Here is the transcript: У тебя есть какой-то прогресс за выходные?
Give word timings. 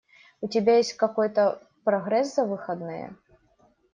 У 0.41 0.47
тебя 0.47 0.77
есть 0.77 0.93
какой-то 0.93 1.61
прогресс 1.83 2.33
за 2.33 2.45
выходные? 2.45 3.15